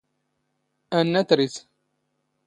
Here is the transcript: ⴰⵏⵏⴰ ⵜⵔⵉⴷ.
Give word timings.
ⴰⵏⵏⴰ 0.97 1.21
ⵜⵔⵉⴷ. 1.29 1.55